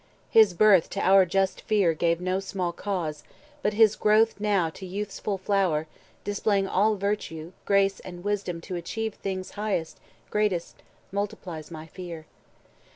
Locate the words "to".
0.97-0.99, 4.71-4.83, 8.61-8.75